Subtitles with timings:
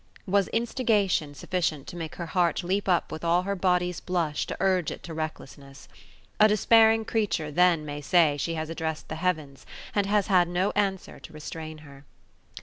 [0.25, 4.57] was instigation sufficient to make her heart leap up with all her body's blush to
[4.59, 5.87] urge it to recklessness.
[6.39, 10.71] A despairing creature then may say she has addressed the heavens and has had no
[10.71, 12.03] answer to restrain her.